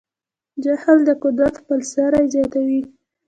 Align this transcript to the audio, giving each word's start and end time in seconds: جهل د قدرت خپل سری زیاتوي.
جهل 0.63 0.97
د 1.05 1.09
قدرت 1.23 1.53
خپل 1.61 1.79
سری 1.93 2.23
زیاتوي. 2.33 2.81